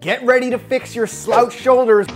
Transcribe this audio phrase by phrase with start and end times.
[0.00, 2.06] Get ready to fix your slouch shoulders.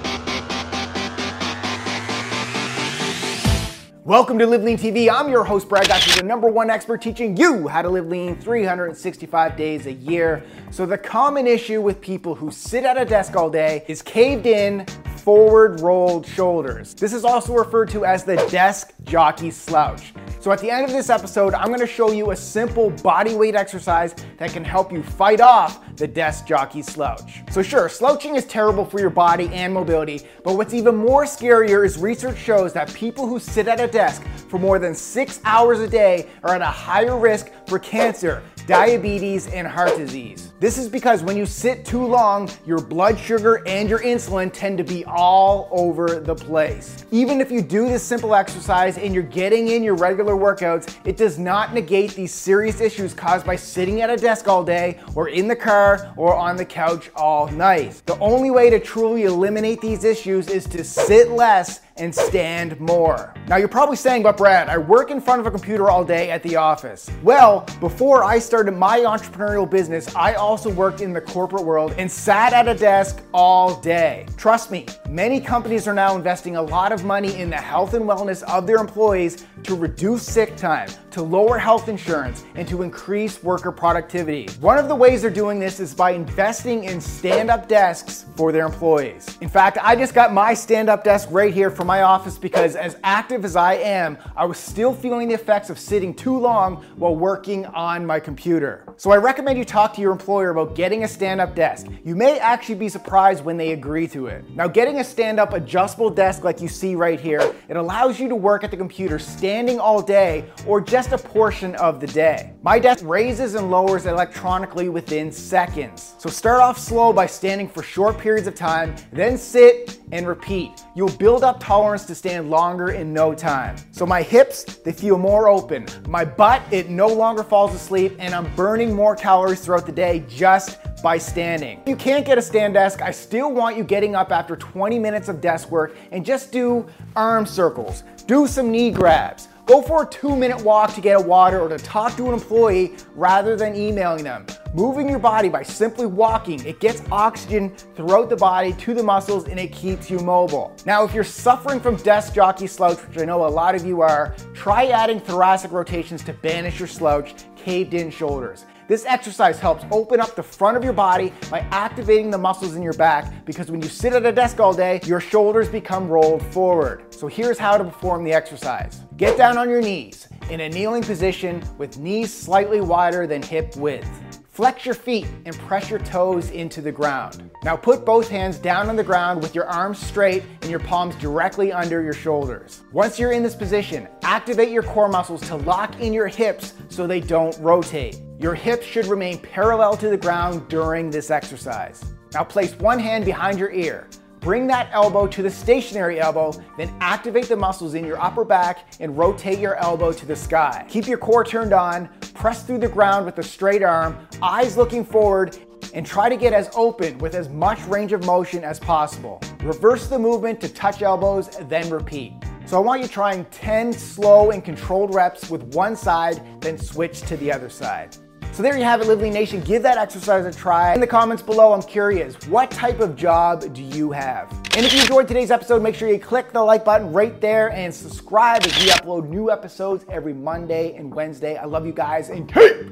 [4.04, 5.08] Welcome to Live Lean TV.
[5.12, 8.36] I'm your host, Brad Gouthro the number one expert teaching you how to live lean
[8.36, 10.44] 365 days a year.
[10.70, 14.46] So, the common issue with people who sit at a desk all day is caved
[14.46, 14.86] in,
[15.22, 16.94] forward rolled shoulders.
[16.94, 20.12] This is also referred to as the desk jockey slouch.
[20.40, 23.54] So at the end of this episode, I'm gonna show you a simple body weight
[23.54, 27.42] exercise that can help you fight off the desk jockey slouch.
[27.50, 31.84] So sure, slouching is terrible for your body and mobility, but what's even more scarier
[31.84, 35.80] is research shows that people who sit at a desk for more than six hours
[35.80, 40.52] a day are at a higher risk for cancer, diabetes, and heart disease.
[40.60, 44.78] This is because when you sit too long, your blood sugar and your insulin tend
[44.78, 47.04] to be all over the place.
[47.10, 51.16] Even if you do this simple exercise and you're getting in your regular workouts, it
[51.16, 55.28] does not negate these serious issues caused by sitting at a desk all day or
[55.28, 55.81] in the car
[56.16, 58.02] or on the couch all night.
[58.06, 63.34] The only way to truly eliminate these issues is to sit less and stand more.
[63.48, 66.30] Now you're probably saying, but Brad, I work in front of a computer all day
[66.30, 67.10] at the office.
[67.22, 72.10] Well, before I started my entrepreneurial business, I also worked in the corporate world and
[72.10, 74.26] sat at a desk all day.
[74.36, 78.06] Trust me, many companies are now investing a lot of money in the health and
[78.06, 83.42] wellness of their employees to reduce sick time, to lower health insurance, and to increase
[83.42, 84.48] worker productivity.
[84.58, 88.52] One of the ways they're doing this is by investing in stand up desks for
[88.52, 89.36] their employees.
[89.42, 92.74] In fact, I just got my stand up desk right here for my office because,
[92.74, 96.76] as active as I am, I was still feeling the effects of sitting too long
[96.96, 98.86] while working on my computer.
[98.96, 101.86] So I recommend you talk to your employer about getting a stand up desk.
[102.02, 104.48] You may actually be surprised when they agree to it.
[104.56, 108.28] Now, getting a stand up adjustable desk like you see right here, it allows you
[108.28, 112.52] to work at the computer standing all day or just a portion of the day.
[112.62, 116.14] My desk raises and lowers electronically within seconds.
[116.18, 120.84] So start off slow by standing for short periods of time, then sit and repeat.
[120.94, 123.76] You'll build up tolerance to stand longer in no time.
[123.90, 125.86] So my hips, they feel more open.
[126.08, 130.24] My butt, it no longer falls asleep, and I'm burning more calories throughout the day
[130.28, 131.80] just by standing.
[131.80, 134.98] If you can't get a stand desk, I still want you getting up after 20
[134.98, 136.86] minutes of desk work and just do
[137.16, 139.48] arm circles, do some knee grabs.
[139.64, 142.34] Go for a two minute walk to get a water or to talk to an
[142.34, 144.44] employee rather than emailing them.
[144.74, 149.46] Moving your body by simply walking, it gets oxygen throughout the body to the muscles
[149.46, 150.74] and it keeps you mobile.
[150.84, 154.00] Now, if you're suffering from desk jockey slouch, which I know a lot of you
[154.00, 158.64] are, try adding thoracic rotations to banish your slouch, caved in shoulders.
[158.92, 162.82] This exercise helps open up the front of your body by activating the muscles in
[162.82, 166.42] your back because when you sit at a desk all day, your shoulders become rolled
[166.52, 167.06] forward.
[167.08, 169.00] So here's how to perform the exercise.
[169.16, 173.74] Get down on your knees in a kneeling position with knees slightly wider than hip
[173.76, 174.06] width.
[174.50, 177.50] Flex your feet and press your toes into the ground.
[177.64, 181.14] Now put both hands down on the ground with your arms straight and your palms
[181.14, 182.82] directly under your shoulders.
[182.92, 187.06] Once you're in this position, activate your core muscles to lock in your hips so
[187.06, 188.20] they don't rotate.
[188.42, 192.04] Your hips should remain parallel to the ground during this exercise.
[192.34, 194.08] Now place one hand behind your ear.
[194.40, 198.94] Bring that elbow to the stationary elbow, then activate the muscles in your upper back
[198.98, 200.84] and rotate your elbow to the sky.
[200.88, 205.04] Keep your core turned on, press through the ground with a straight arm, eyes looking
[205.04, 205.56] forward,
[205.94, 209.40] and try to get as open with as much range of motion as possible.
[209.62, 212.32] Reverse the movement to touch elbows, then repeat.
[212.66, 217.20] So I want you trying 10 slow and controlled reps with one side, then switch
[217.22, 218.16] to the other side.
[218.52, 219.62] So there you have it, Live Lean Nation.
[219.62, 220.92] Give that exercise a try.
[220.92, 224.52] In the comments below, I'm curious, what type of job do you have?
[224.76, 227.70] And if you enjoyed today's episode, make sure you click the like button right there
[227.72, 231.56] and subscribe as we upload new episodes every Monday and Wednesday.
[231.56, 232.90] I love you guys and keep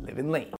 [0.00, 0.50] living lean.